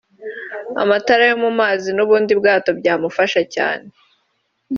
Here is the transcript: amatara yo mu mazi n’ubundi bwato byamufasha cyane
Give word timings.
amatara 0.83 1.23
yo 1.29 1.35
mu 1.43 1.49
mazi 1.59 1.89
n’ubundi 1.93 2.31
bwato 2.39 2.69
byamufasha 2.79 3.41
cyane 3.55 3.87